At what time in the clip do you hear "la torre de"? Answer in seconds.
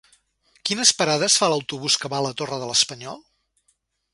2.29-2.71